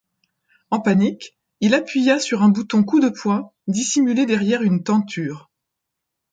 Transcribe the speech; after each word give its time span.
En 0.71 0.79
panique, 0.79 1.37
il 1.59 1.75
appuya 1.75 2.19
sur 2.19 2.41
un 2.41 2.49
bouton 2.49 2.83
coup 2.83 2.99
de 2.99 3.09
poing 3.09 3.51
dissimulé 3.67 4.25
derrière 4.25 4.63
une 4.63 4.81
tenture. 4.81 5.51